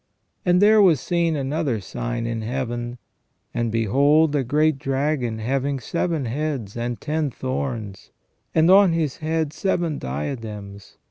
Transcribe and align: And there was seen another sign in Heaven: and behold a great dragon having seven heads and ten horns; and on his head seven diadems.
And 0.43 0.59
there 0.63 0.81
was 0.81 0.99
seen 0.99 1.35
another 1.35 1.79
sign 1.79 2.25
in 2.25 2.41
Heaven: 2.41 2.97
and 3.53 3.71
behold 3.71 4.35
a 4.35 4.43
great 4.43 4.79
dragon 4.79 5.37
having 5.37 5.79
seven 5.79 6.25
heads 6.25 6.75
and 6.75 6.99
ten 6.99 7.29
horns; 7.39 8.09
and 8.55 8.67
on 8.71 8.93
his 8.93 9.17
head 9.17 9.53
seven 9.53 9.99
diadems. 9.99 10.97